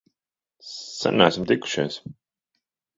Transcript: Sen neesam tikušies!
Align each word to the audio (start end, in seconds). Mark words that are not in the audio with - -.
Sen 1.01 1.15
neesam 1.21 1.47
tikušies! 1.47 2.03